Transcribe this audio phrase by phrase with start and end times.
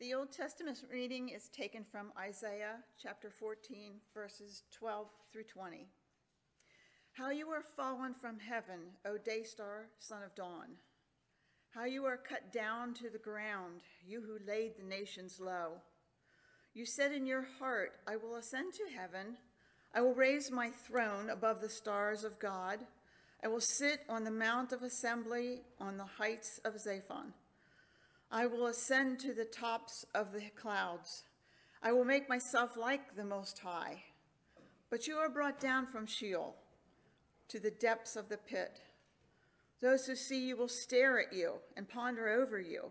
[0.00, 5.88] The Old Testament reading is taken from Isaiah chapter 14, verses 12 through 20.
[7.12, 10.68] How you are fallen from heaven, O day star, son of dawn.
[11.74, 15.72] How you are cut down to the ground, you who laid the nations low.
[16.72, 19.36] You said in your heart, I will ascend to heaven.
[19.94, 22.86] I will raise my throne above the stars of God.
[23.44, 27.34] I will sit on the mount of assembly on the heights of Zaphon.
[28.32, 31.24] I will ascend to the tops of the clouds.
[31.82, 34.04] I will make myself like the Most High.
[34.88, 36.54] But you are brought down from Sheol
[37.48, 38.80] to the depths of the pit.
[39.80, 42.90] Those who see you will stare at you and ponder over you.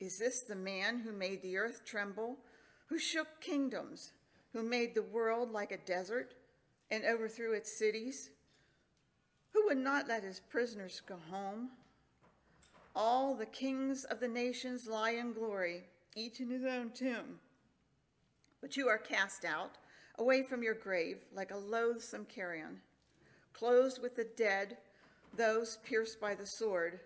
[0.00, 2.38] Is this the man who made the earth tremble,
[2.86, 4.12] who shook kingdoms,
[4.54, 6.34] who made the world like a desert
[6.90, 8.30] and overthrew its cities?
[9.52, 11.70] Who would not let his prisoners go home?
[12.94, 17.38] All the kings of the nations lie in glory, each in his own tomb.
[18.60, 19.78] But you are cast out,
[20.18, 22.80] away from your grave, like a loathsome carrion,
[23.54, 24.76] closed with the dead,
[25.34, 27.00] those pierced by the sword,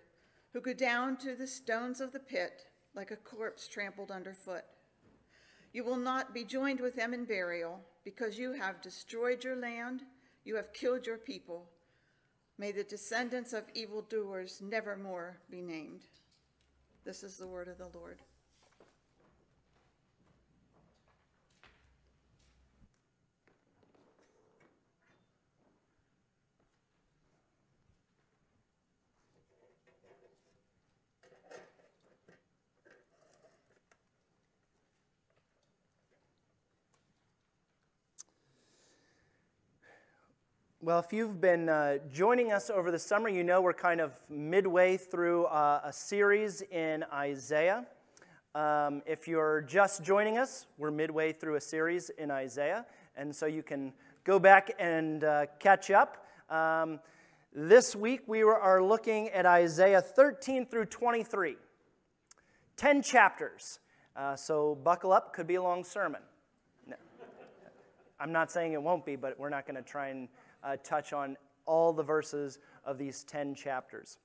[0.52, 4.64] who go down to the stones of the pit, like a corpse trampled underfoot.
[5.72, 10.02] You will not be joined with them in burial, because you have destroyed your land,
[10.44, 11.68] you have killed your people.
[12.58, 16.00] May the descendants of evildoers never more be named.
[17.04, 18.22] This is the word of the Lord.
[40.86, 44.14] Well, if you've been uh, joining us over the summer, you know we're kind of
[44.30, 47.84] midway through uh, a series in Isaiah.
[48.54, 53.46] Um, if you're just joining us, we're midway through a series in Isaiah, and so
[53.46, 56.24] you can go back and uh, catch up.
[56.50, 57.00] Um,
[57.52, 61.56] this week we are looking at Isaiah 13 through 23,
[62.76, 63.80] 10 chapters.
[64.14, 66.20] Uh, so buckle up, could be a long sermon.
[66.86, 66.94] No.
[68.20, 70.28] I'm not saying it won't be, but we're not going to try and
[70.66, 74.18] uh, touch on all the verses of these 10 chapters.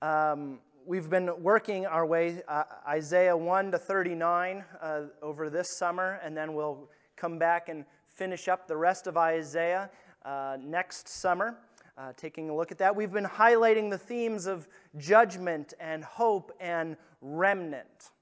[0.00, 6.20] Um, we've been working our way uh, Isaiah 1 to 39 uh, over this summer,
[6.24, 9.90] and then we'll come back and finish up the rest of Isaiah
[10.24, 11.58] uh, next summer.
[11.96, 16.52] Uh, taking a look at that, we've been highlighting the themes of judgment and hope
[16.60, 18.12] and remnant.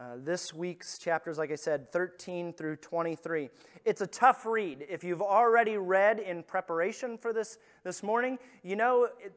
[0.00, 3.50] Uh, this week's chapters, like I said, 13 through 23.
[3.84, 4.86] It's a tough read.
[4.88, 9.34] If you've already read in preparation for this this morning, you know it,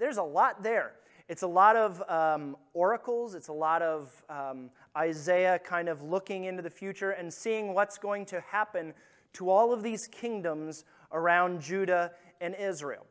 [0.00, 0.94] there's a lot there.
[1.28, 6.42] It's a lot of um, oracles, it's a lot of um, Isaiah kind of looking
[6.42, 8.94] into the future and seeing what's going to happen
[9.34, 12.10] to all of these kingdoms around Judah
[12.40, 13.06] and Israel.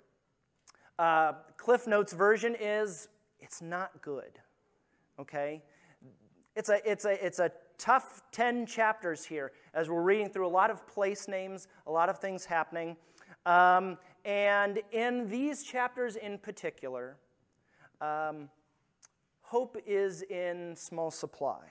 [0.98, 3.08] Uh, Cliff Notes version is
[3.40, 4.38] it's not good.
[5.18, 5.62] Okay?
[6.60, 10.50] It's a, it's, a, it's a tough 10 chapters here as we're reading through a
[10.50, 12.98] lot of place names, a lot of things happening.
[13.46, 17.16] Um, and in these chapters in particular,
[18.02, 18.50] um,
[19.40, 21.62] hope is in small supply.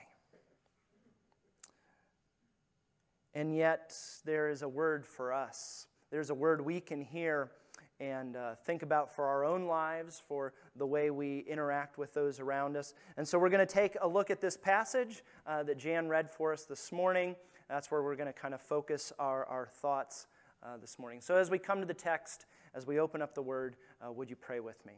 [3.35, 3.95] And yet,
[4.25, 5.85] there is a word for us.
[6.09, 7.51] There's a word we can hear
[7.99, 12.39] and uh, think about for our own lives, for the way we interact with those
[12.39, 12.93] around us.
[13.17, 16.29] And so we're going to take a look at this passage uh, that Jan read
[16.29, 17.35] for us this morning.
[17.67, 20.27] That's where we're going to kind of focus our, our thoughts
[20.63, 21.21] uh, this morning.
[21.21, 24.29] So as we come to the text, as we open up the word, uh, would
[24.29, 24.93] you pray with me?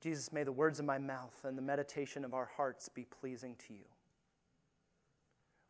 [0.00, 3.56] Jesus, may the words of my mouth and the meditation of our hearts be pleasing
[3.66, 3.95] to you.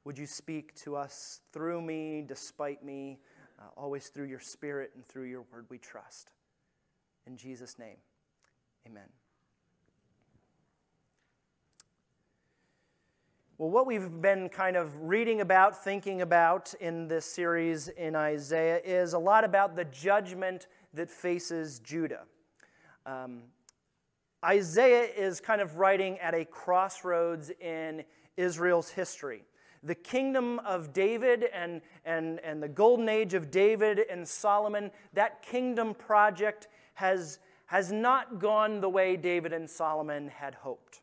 [0.06, 3.18] Would you speak to us through me, despite me,
[3.58, 6.30] uh, always through your Spirit and through your word we trust.
[7.26, 7.96] In Jesus' name,
[8.86, 9.08] amen.
[13.58, 18.80] Well, what we've been kind of reading about, thinking about in this series in Isaiah
[18.84, 22.22] is a lot about the judgment that faces Judah.
[23.06, 23.42] Um,
[24.44, 28.04] Isaiah is kind of writing at a crossroads in
[28.36, 29.42] Israel's history
[29.86, 35.42] the kingdom of David and, and, and the golden age of David and Solomon, that
[35.42, 41.00] kingdom project has, has not gone the way David and Solomon had hoped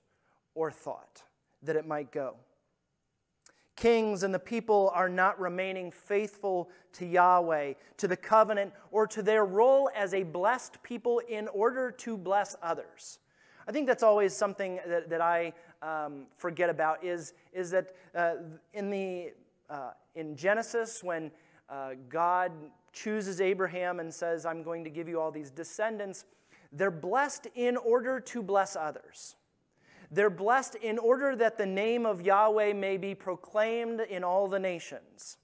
[0.53, 1.23] or thought
[1.61, 2.35] that it might go.
[3.75, 9.23] Kings and the people are not remaining faithful to Yahweh, to the covenant, or to
[9.23, 13.19] their role as a blessed people in order to bless others.
[13.67, 15.53] I think that's always something that, that I
[15.83, 18.35] um, forget about is, is that uh,
[18.73, 19.33] in, the,
[19.69, 21.31] uh, in Genesis, when
[21.69, 22.51] uh, God
[22.93, 26.25] chooses Abraham and says, I'm going to give you all these descendants,
[26.71, 29.35] they're blessed in order to bless others.
[30.09, 34.59] They're blessed in order that the name of Yahweh may be proclaimed in all the
[34.59, 35.37] nations.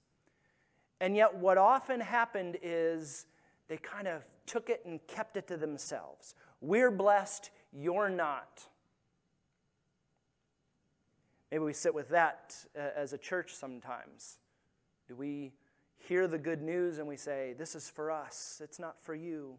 [1.00, 3.26] And yet, what often happened is
[3.68, 6.34] they kind of took it and kept it to themselves.
[6.60, 8.66] We're blessed, you're not.
[11.50, 14.38] Maybe we sit with that uh, as a church sometimes.
[15.08, 15.52] Do we
[15.96, 19.58] hear the good news and we say, This is for us, it's not for you?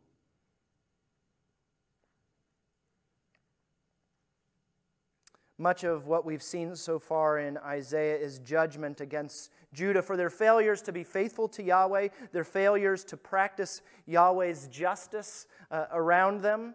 [5.58, 10.32] Much of what we've seen so far in Isaiah is judgment against Judah for their
[10.32, 16.74] failures to be faithful to Yahweh, their failures to practice Yahweh's justice uh, around them.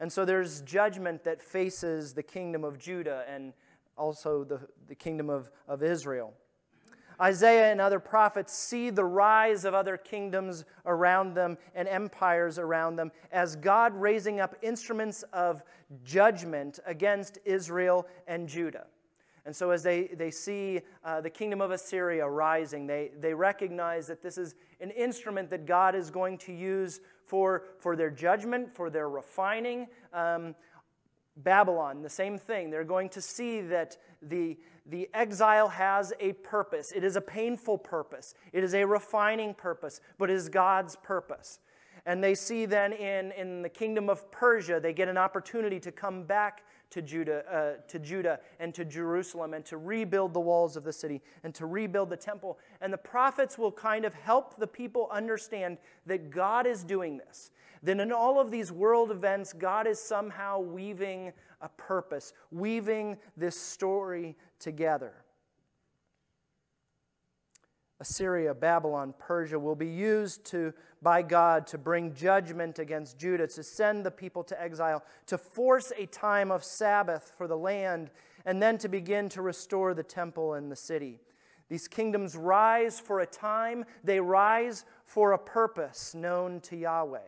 [0.00, 3.54] And so there's judgment that faces the kingdom of Judah and
[4.00, 6.32] also the, the kingdom of, of Israel.
[7.20, 12.96] Isaiah and other prophets see the rise of other kingdoms around them and empires around
[12.96, 15.62] them as God raising up instruments of
[16.02, 18.86] judgment against Israel and Judah.
[19.44, 24.06] And so, as they, they see uh, the kingdom of Assyria rising, they, they recognize
[24.06, 28.74] that this is an instrument that God is going to use for, for their judgment,
[28.74, 29.86] for their refining.
[30.12, 30.54] Um,
[31.36, 32.70] Babylon, the same thing.
[32.70, 36.92] They're going to see that the, the exile has a purpose.
[36.92, 41.60] It is a painful purpose, it is a refining purpose, but it is God's purpose.
[42.06, 45.92] And they see then in, in the kingdom of Persia, they get an opportunity to
[45.92, 50.76] come back to Judah, uh, to Judah and to Jerusalem and to rebuild the walls
[50.76, 52.58] of the city and to rebuild the temple.
[52.80, 57.50] And the prophets will kind of help the people understand that God is doing this.
[57.82, 61.32] Then, in all of these world events, God is somehow weaving
[61.62, 65.14] a purpose, weaving this story together.
[68.00, 73.62] Assyria, Babylon, Persia will be used to, by God to bring judgment against Judah, to
[73.62, 78.10] send the people to exile, to force a time of Sabbath for the land,
[78.46, 81.20] and then to begin to restore the temple and the city.
[81.68, 87.20] These kingdoms rise for a time, they rise for a purpose known to Yahweh.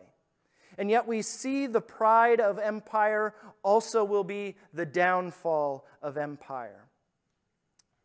[0.77, 6.89] And yet we see the pride of empire also will be the downfall of empire.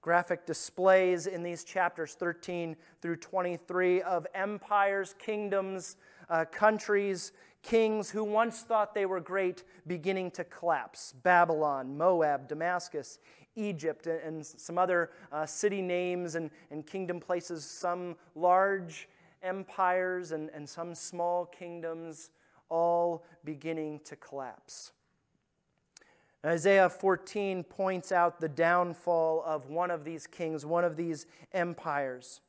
[0.01, 5.97] Graphic displays in these chapters 13 through 23 of empires, kingdoms,
[6.31, 13.19] uh, countries, kings who once thought they were great beginning to collapse Babylon, Moab, Damascus,
[13.57, 19.09] Egypt, and some other uh, city names and, and kingdom places, some large
[19.43, 22.31] empires and, and some small kingdoms
[22.69, 24.93] all beginning to collapse.
[26.47, 32.41] Isaiah 14 points out the downfall of one of these kings, one of these empires.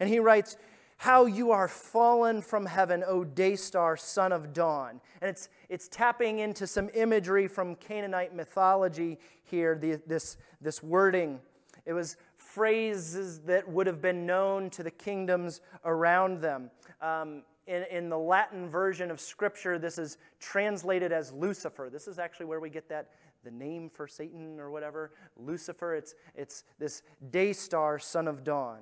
[0.00, 0.56] And he writes,
[0.96, 5.00] How you are fallen from heaven, O day star, son of dawn.
[5.20, 11.38] And it's, it's tapping into some imagery from Canaanite mythology here, the, this, this wording.
[11.84, 16.70] It was phrases that would have been known to the kingdoms around them.
[17.00, 21.88] Um, in, in the Latin version of Scripture, this is translated as Lucifer.
[21.92, 23.10] This is actually where we get that
[23.46, 25.12] the name for Satan or whatever.
[25.36, 28.80] Lucifer, it's, it's this day star, son of dawn.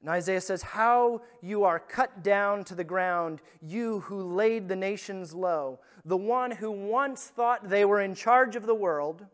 [0.00, 4.74] And Isaiah says, How you are cut down to the ground, you who laid the
[4.74, 5.78] nations low.
[6.04, 9.24] The one who once thought they were in charge of the world,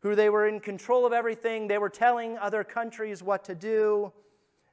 [0.00, 4.12] who they were in control of everything, they were telling other countries what to do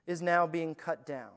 [0.06, 1.32] is now being cut down.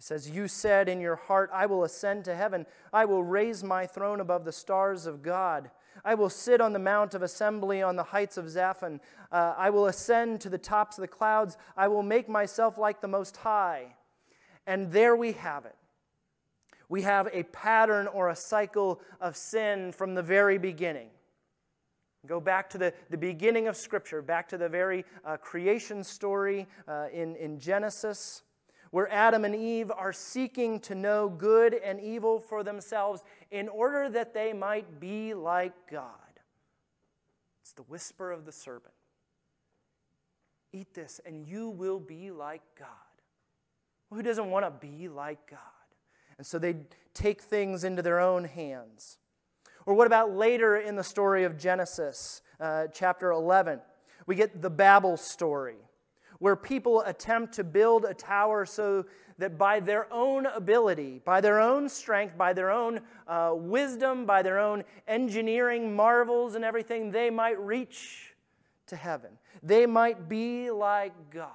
[0.00, 2.64] He says, You said in your heart, I will ascend to heaven.
[2.90, 5.70] I will raise my throne above the stars of God.
[6.02, 9.00] I will sit on the mount of assembly on the heights of Zaphon.
[9.30, 11.58] Uh, I will ascend to the tops of the clouds.
[11.76, 13.94] I will make myself like the Most High.
[14.66, 15.76] And there we have it.
[16.88, 21.10] We have a pattern or a cycle of sin from the very beginning.
[22.26, 26.66] Go back to the, the beginning of Scripture, back to the very uh, creation story
[26.88, 28.44] uh, in, in Genesis,
[28.90, 34.08] where Adam and Eve are seeking to know good and evil for themselves in order
[34.08, 36.04] that they might be like God.
[37.62, 38.94] It's the whisper of the serpent.
[40.72, 42.88] Eat this, and you will be like God.
[44.08, 45.58] Well, who doesn't want to be like God?
[46.38, 46.76] And so they
[47.14, 49.18] take things into their own hands.
[49.86, 53.80] Or what about later in the story of Genesis, uh, chapter 11?
[54.26, 55.76] We get the Babel story,
[56.40, 59.04] where people attempt to build a tower so
[59.38, 64.42] that by their own ability, by their own strength, by their own uh, wisdom, by
[64.42, 68.34] their own engineering marvels and everything, they might reach
[68.86, 69.30] to heaven.
[69.62, 71.50] They might be like God.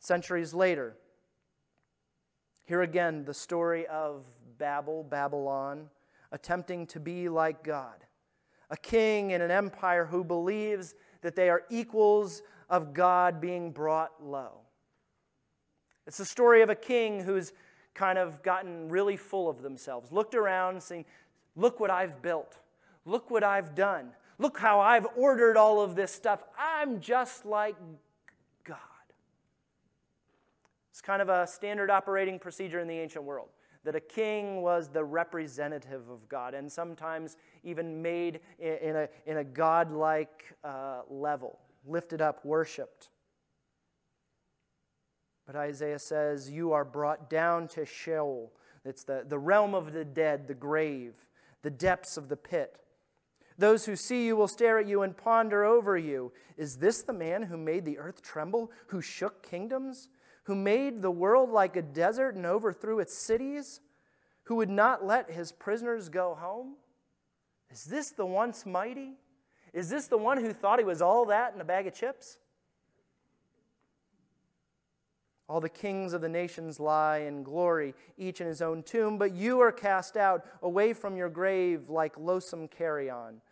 [0.00, 0.96] Centuries later,
[2.64, 4.24] here again, the story of
[4.58, 5.88] Babel, Babylon,
[6.30, 8.04] attempting to be like God.
[8.70, 14.22] A king in an empire who believes that they are equals of God being brought
[14.22, 14.58] low.
[16.06, 17.52] It's the story of a king who's
[17.94, 21.04] kind of gotten really full of themselves, looked around, saying,
[21.54, 22.58] Look what I've built.
[23.04, 24.12] Look what I've done.
[24.38, 26.42] Look how I've ordered all of this stuff.
[26.58, 27.76] I'm just like
[28.64, 28.78] God.
[30.90, 33.48] It's kind of a standard operating procedure in the ancient world
[33.84, 39.38] that a king was the representative of God and sometimes even made in a, in
[39.38, 43.10] a godlike uh, level, lifted up, worshiped.
[45.46, 48.52] But Isaiah says, You are brought down to Sheol.
[48.84, 51.14] It's the, the realm of the dead, the grave,
[51.62, 52.78] the depths of the pit.
[53.58, 56.32] Those who see you will stare at you and ponder over you.
[56.56, 60.08] Is this the man who made the earth tremble, who shook kingdoms,
[60.44, 63.80] who made the world like a desert and overthrew its cities,
[64.44, 66.74] who would not let his prisoners go home?
[67.70, 69.12] Is this the once mighty?
[69.72, 72.38] Is this the one who thought he was all that in a bag of chips?
[75.48, 79.32] All the kings of the nations lie in glory, each in his own tomb, but
[79.32, 83.42] you are cast out away from your grave like loathsome carrion,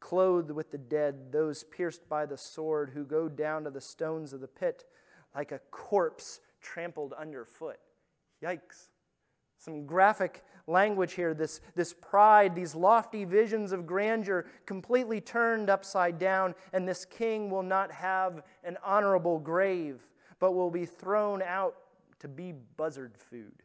[0.00, 4.32] clothed with the dead, those pierced by the sword who go down to the stones
[4.32, 4.84] of the pit
[5.34, 7.78] like a corpse trampled underfoot.
[8.42, 8.88] Yikes.
[9.58, 11.34] Some graphic language here.
[11.34, 17.48] This, this pride, these lofty visions of grandeur completely turned upside down, and this king
[17.48, 20.00] will not have an honorable grave
[20.42, 21.76] but will be thrown out
[22.18, 23.62] to be buzzard food.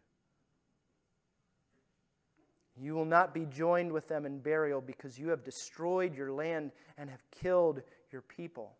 [2.79, 6.71] You will not be joined with them in burial because you have destroyed your land
[6.95, 7.81] and have killed
[8.11, 8.73] your people.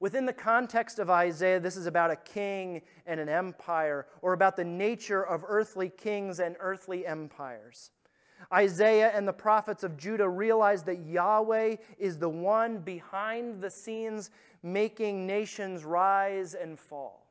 [0.00, 4.56] Within the context of Isaiah, this is about a king and an empire, or about
[4.56, 7.90] the nature of earthly kings and earthly empires.
[8.52, 14.30] Isaiah and the prophets of Judah realized that Yahweh is the one behind the scenes
[14.62, 17.27] making nations rise and fall.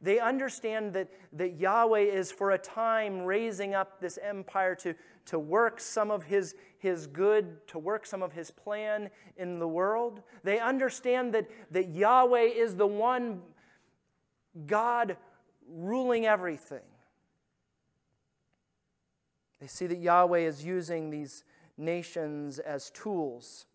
[0.00, 4.94] They understand that, that Yahweh is for a time raising up this empire to,
[5.26, 9.68] to work some of his, his good, to work some of his plan in the
[9.68, 10.22] world.
[10.42, 13.42] They understand that, that Yahweh is the one
[14.66, 15.16] God
[15.68, 16.80] ruling everything.
[19.60, 21.44] They see that Yahweh is using these
[21.76, 23.66] nations as tools.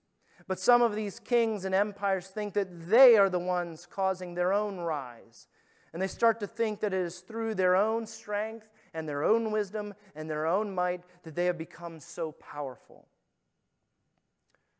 [0.48, 4.51] But some of these kings and empires think that they are the ones causing their
[4.51, 5.48] own rise.
[5.95, 9.49] And they start to think that it is through their own strength and their own
[9.49, 13.07] wisdom and their own might that they have become so powerful.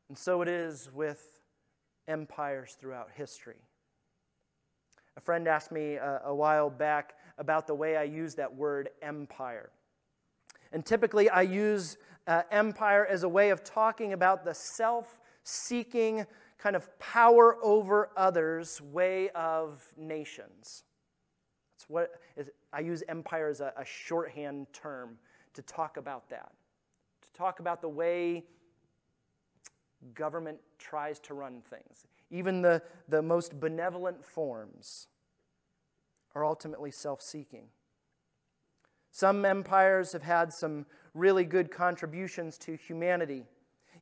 [0.10, 1.40] And so it is with
[2.06, 3.62] empires throughout history.
[5.16, 8.90] A friend asked me a, a while back about the way I use that word
[9.02, 9.70] empire.
[10.74, 11.96] And typically, I use
[12.28, 16.26] uh, empire as a way of talking about the self seeking,
[16.58, 20.84] kind of power over others way of nations.
[21.86, 25.18] That's what is, I use empire as a, a shorthand term
[25.54, 26.52] to talk about that,
[27.22, 28.46] to talk about the way
[30.14, 32.06] government tries to run things.
[32.30, 35.08] Even the, the most benevolent forms
[36.34, 37.68] are ultimately self seeking.
[39.12, 43.46] Some empires have had some really good contributions to humanity.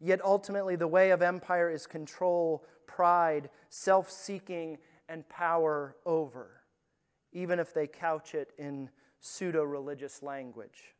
[0.02, 6.63] Yet ultimately, the way of empire is control, pride, self seeking, and power over,
[7.34, 10.96] even if they couch it in pseudo religious language.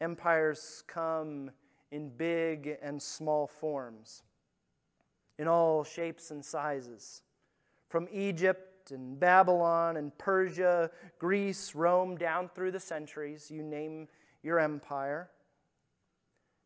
[0.00, 1.50] Empires come
[1.90, 4.22] in big and small forms,
[5.38, 7.22] in all shapes and sizes.
[7.88, 14.08] From Egypt and Babylon and Persia, Greece, Rome, down through the centuries, you name
[14.42, 15.30] your empire,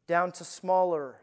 [0.06, 1.20] down to smaller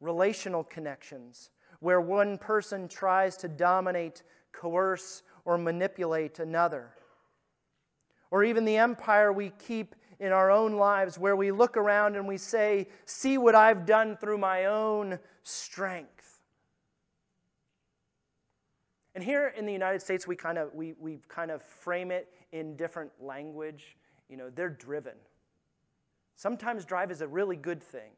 [0.00, 6.90] relational connections where one person tries to dominate, coerce, or manipulate another.
[8.30, 12.26] Or even the empire we keep in our own lives where we look around and
[12.26, 16.22] we say, See what I've done through my own strength.
[19.14, 22.28] And here in the United States, we kind of, we, we kind of frame it
[22.52, 23.96] in different language.
[24.28, 25.14] you know, they're driven.
[26.36, 28.12] Sometimes drive is a really good thing,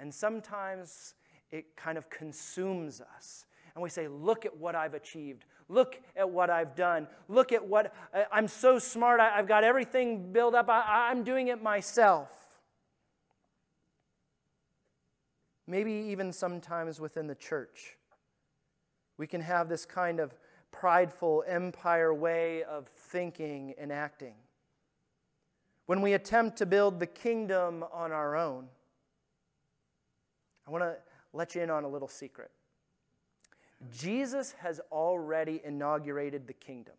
[0.00, 1.14] and sometimes
[1.50, 3.46] it kind of consumes us.
[3.78, 5.44] And we say, Look at what I've achieved.
[5.68, 7.06] Look at what I've done.
[7.28, 7.94] Look at what
[8.32, 9.20] I'm so smart.
[9.20, 10.68] I, have got everything built up.
[10.68, 12.28] I, I'm doing it myself.
[15.64, 17.96] Maybe even sometimes within the church,
[19.16, 20.34] we can have this kind of
[20.72, 24.34] prideful empire way of thinking and acting.
[25.86, 28.66] When we attempt to build the kingdom on our own,
[30.66, 30.96] I want to
[31.32, 32.50] let you in on a little secret.
[33.90, 36.94] Jesus has already inaugurated the kingdom.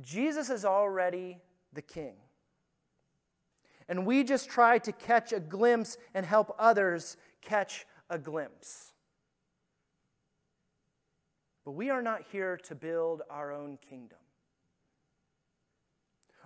[0.00, 1.38] Jesus is already
[1.72, 2.14] the king.
[3.88, 8.92] And we just try to catch a glimpse and help others catch a glimpse.
[11.64, 14.18] But we are not here to build our own kingdom.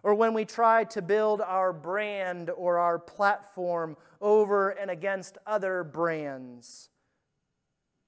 [0.02, 5.82] Or when we try to build our brand or our platform over and against other
[5.82, 6.90] brands.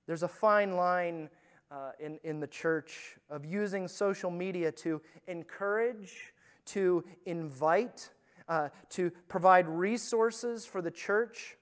[0.09, 1.29] There's a fine line
[1.71, 6.33] uh, in, in the church of using social media to encourage,
[6.65, 8.09] to invite,
[8.49, 11.59] uh, to provide resources for the church,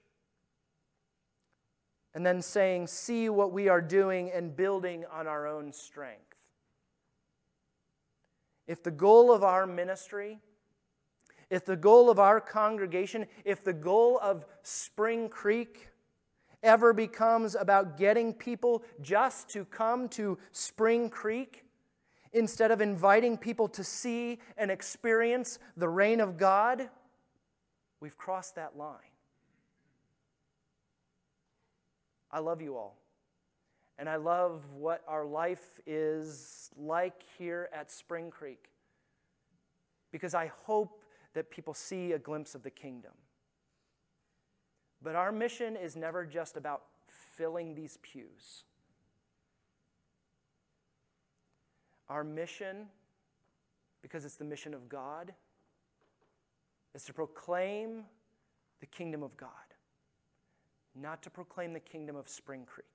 [2.13, 6.37] and then saying, See what we are doing and building on our own strength.
[8.65, 10.39] If the goal of our ministry,
[11.49, 15.89] if the goal of our congregation, if the goal of Spring Creek,
[16.67, 21.63] ever becomes about getting people just to come to Spring Creek
[22.33, 26.89] instead of inviting people to see and experience the reign of God,
[28.01, 28.97] we've crossed that line.
[32.29, 32.97] I love you all.
[33.97, 38.69] And I love what our life is like here at Spring Creek.
[40.11, 41.01] Because I hope
[41.33, 43.13] that people see a glimpse of the kingdom.
[45.01, 46.83] But our mission is never just about
[47.35, 48.63] filling these pews.
[52.09, 52.87] Our mission,
[54.01, 55.33] because it's the mission of God,
[56.95, 58.05] is to proclaim
[58.79, 59.49] the kingdom of God,
[60.95, 62.85] not to proclaim the kingdom of Spring Creek.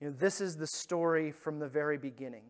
[0.00, 2.44] You know, this is the story from the very beginning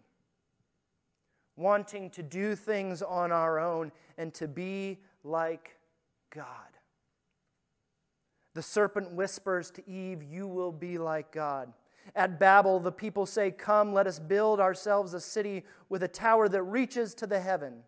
[1.59, 5.77] wanting to do things on our own and to be like
[6.35, 6.47] God.
[8.55, 11.73] The serpent whispers to Eve, You will be like God.
[12.15, 16.49] At Babel, the people say, Come, let us build ourselves a city with a tower
[16.49, 17.83] that reaches to the heaven.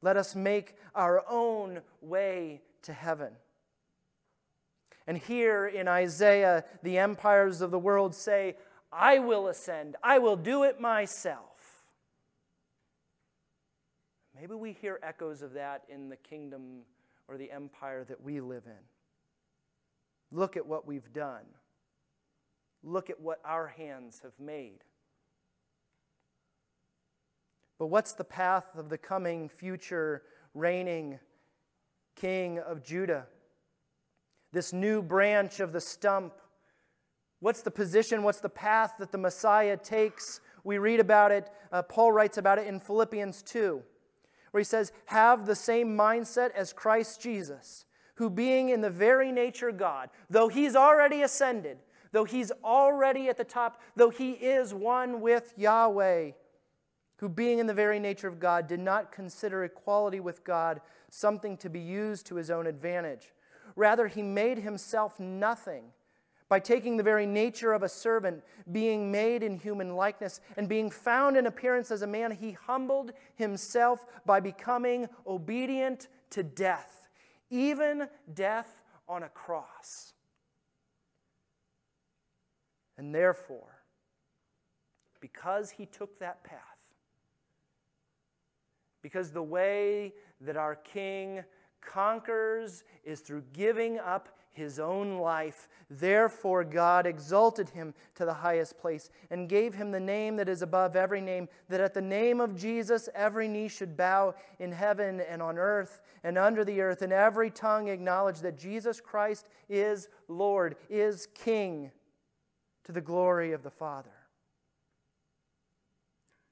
[0.00, 3.32] Let us make our own way to heaven.
[5.06, 8.56] And here in Isaiah, the empires of the world say,
[8.92, 11.47] I will ascend, I will do it myself.
[14.40, 16.82] Maybe we hear echoes of that in the kingdom
[17.26, 18.72] or the empire that we live in.
[20.30, 21.44] Look at what we've done.
[22.84, 24.84] Look at what our hands have made.
[27.80, 30.22] But what's the path of the coming future
[30.54, 31.18] reigning
[32.14, 33.26] king of Judah?
[34.52, 36.34] This new branch of the stump.
[37.40, 38.22] What's the position?
[38.22, 40.40] What's the path that the Messiah takes?
[40.62, 41.50] We read about it.
[41.72, 43.82] Uh, Paul writes about it in Philippians 2
[44.50, 47.84] where he says, Have the same mindset as Christ Jesus,
[48.16, 51.78] who being in the very nature of God, though he's already ascended,
[52.12, 56.32] though he's already at the top, though he is one with Yahweh,
[57.18, 60.80] who being in the very nature of God did not consider equality with God
[61.10, 63.32] something to be used to his own advantage.
[63.76, 65.84] Rather, he made himself nothing
[66.48, 70.90] by taking the very nature of a servant, being made in human likeness, and being
[70.90, 77.08] found in appearance as a man, he humbled himself by becoming obedient to death,
[77.50, 80.14] even death on a cross.
[82.96, 83.82] And therefore,
[85.20, 86.60] because he took that path,
[89.02, 91.44] because the way that our King
[91.80, 95.68] conquers is through giving up his own life.
[95.88, 100.60] Therefore, God exalted him to the highest place and gave him the name that is
[100.60, 105.20] above every name, that at the name of Jesus every knee should bow in heaven
[105.20, 110.08] and on earth and under the earth, and every tongue acknowledge that Jesus Christ is
[110.28, 111.90] Lord, is King,
[112.84, 114.10] to the glory of the Father.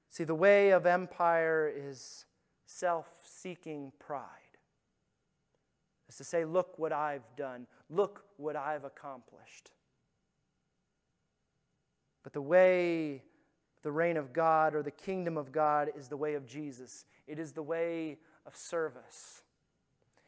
[0.09, 2.25] See, the way of empire is
[2.65, 4.46] self seeking pride.
[6.17, 9.71] Is to say, Look what I've done, look what I've accomplished.
[12.23, 13.23] But the way,
[13.83, 17.05] the reign of God or the kingdom of God is the way of Jesus.
[17.27, 19.43] It is the way of service.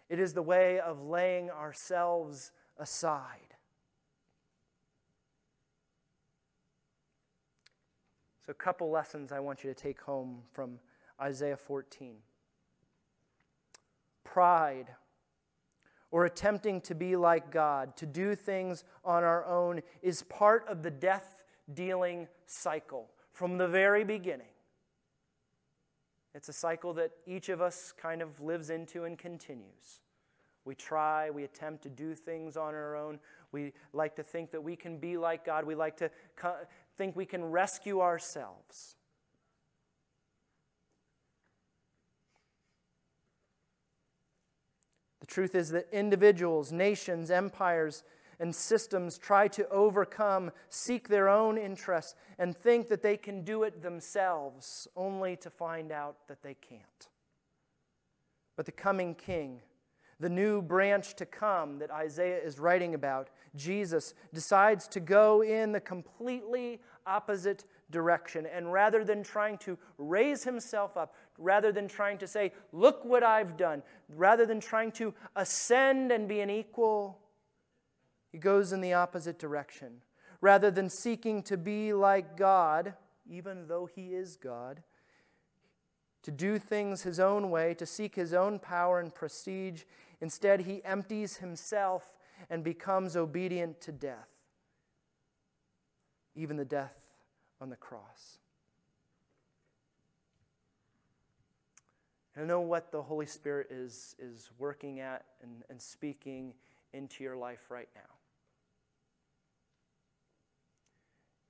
[0.08, 3.56] It is the way of laying ourselves aside.
[8.46, 10.78] So, a couple lessons I want you to take home from
[11.20, 12.14] Isaiah 14.
[14.24, 14.86] Pride,
[16.10, 20.82] or attempting to be like God, to do things on our own, is part of
[20.82, 21.42] the death
[21.74, 24.46] dealing cycle from the very beginning.
[26.34, 30.00] It's a cycle that each of us kind of lives into and continues.
[30.64, 33.18] We try, we attempt to do things on our own.
[33.52, 35.64] We like to think that we can be like God.
[35.64, 36.10] We like to
[36.96, 38.96] think we can rescue ourselves.
[45.28, 48.02] Truth is that individuals, nations, empires,
[48.40, 53.62] and systems try to overcome, seek their own interests, and think that they can do
[53.62, 57.08] it themselves, only to find out that they can't.
[58.56, 59.60] But the coming king,
[60.20, 65.72] the new branch to come that Isaiah is writing about, Jesus, decides to go in
[65.72, 68.46] the completely opposite direction.
[68.46, 73.22] And rather than trying to raise himself up, rather than trying to say, Look what
[73.22, 77.18] I've done, rather than trying to ascend and be an equal,
[78.30, 80.02] he goes in the opposite direction.
[80.40, 82.94] Rather than seeking to be like God,
[83.28, 84.82] even though he is God,
[86.22, 89.84] to do things his own way, to seek his own power and prestige,
[90.20, 92.14] instead he empties himself
[92.50, 94.28] and becomes obedient to death,
[96.34, 97.08] even the death
[97.60, 98.38] on the cross.
[102.38, 106.54] I know what the Holy Spirit is, is working at and, and speaking
[106.92, 108.14] into your life right now.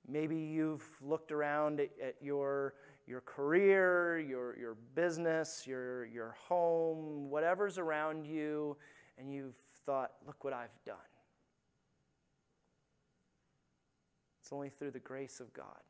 [0.07, 2.73] Maybe you've looked around at, at your,
[3.05, 8.75] your career, your, your business, your, your home, whatever's around you,
[9.19, 10.95] and you've thought, look what I've done.
[14.41, 15.83] It's only through the grace of God.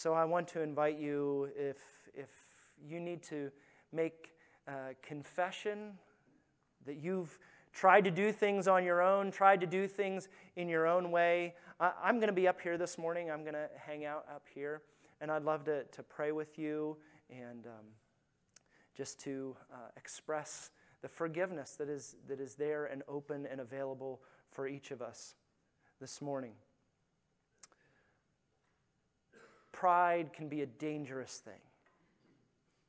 [0.00, 1.76] So I want to invite you, if,
[2.14, 2.30] if
[2.82, 3.50] you need to
[3.92, 4.32] make
[5.02, 5.92] confession
[6.86, 7.38] that you've
[7.74, 11.52] tried to do things on your own, tried to do things in your own way,
[11.78, 13.30] I, am going to be up here this morning.
[13.30, 14.80] I'm going to hang out up here.
[15.20, 16.96] And I'd love to, to pray with you
[17.28, 17.84] and um,
[18.96, 20.70] just to uh, express
[21.02, 25.34] the forgiveness that is, that is there and open and available for each of us
[26.00, 26.52] this morning.
[29.72, 31.60] Pride can be a dangerous thing.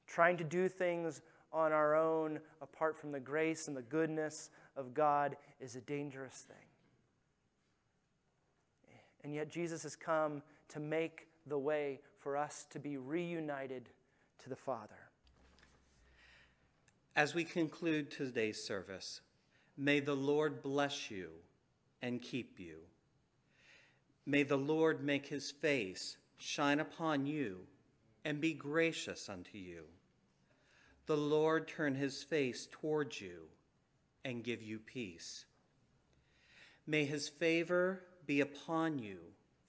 [0.08, 1.22] Trying to do things
[1.54, 6.46] on our own, apart from the grace and the goodness of God, is a dangerous
[6.48, 6.58] thing.
[9.24, 13.90] And yet, Jesus has come to make the way for us to be reunited
[14.44, 14.96] to the Father.
[17.16, 19.22] As we conclude today's service,
[19.78, 21.30] may the Lord bless you
[22.02, 22.78] and keep you.
[24.26, 27.60] May the Lord make his face shine upon you
[28.26, 29.84] and be gracious unto you.
[31.06, 33.48] The Lord turn his face towards you
[34.24, 35.46] and give you peace.
[36.88, 39.20] May his favor be upon you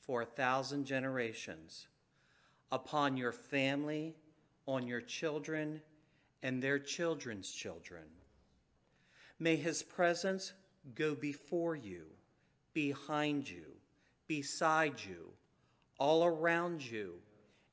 [0.01, 1.87] for a thousand generations,
[2.71, 4.15] upon your family,
[4.67, 5.81] on your children,
[6.43, 8.05] and their children's children.
[9.39, 10.53] May his presence
[10.95, 12.07] go before you,
[12.73, 13.65] behind you,
[14.27, 15.33] beside you,
[16.03, 17.13] all around you,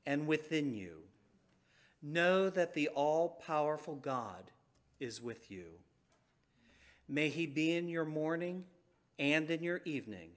[0.06, 0.98] and within you.
[2.04, 4.52] Know that the all powerful God
[5.00, 5.65] is with you.
[7.08, 8.65] May he be in your morning
[9.18, 10.30] and in your evening,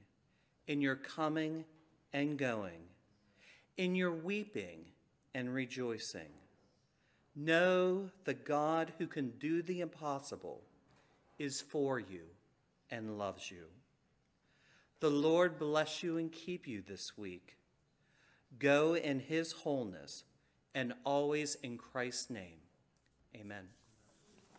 [0.67, 1.67] in your coming
[2.15, 2.81] and going,
[3.77, 4.87] in your weeping
[5.35, 6.33] and rejoicing.
[7.37, 10.63] Know the God who can do the impossible
[11.39, 12.23] is for you
[12.91, 13.65] and loves you.
[15.01, 17.59] The Lord bless you and keep you this week.
[18.59, 20.25] Go in his wholeness
[20.75, 22.59] and always in Christ's name.
[23.35, 23.69] Amen.